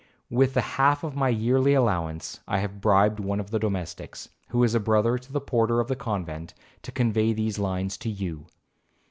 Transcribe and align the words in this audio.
With 0.31 0.55
the 0.55 0.61
half 0.61 1.03
of 1.03 1.15
my 1.15 1.29
yearly 1.29 1.75
allowance 1.75 2.39
I 2.47 2.57
have 2.57 2.81
bribed 2.81 3.19
one 3.19 3.39
of 3.39 3.51
the 3.51 3.59
domestics, 3.59 4.29
who 4.49 4.63
is 4.63 4.75
brother 4.79 5.19
to 5.19 5.31
the 5.31 5.39
porter 5.39 5.79
of 5.79 5.89
the 5.89 5.95
convent, 5.95 6.55
to 6.81 6.91
convey 6.91 7.33
these 7.33 7.59
lines 7.59 7.97
to 7.97 8.09
you. 8.09 8.47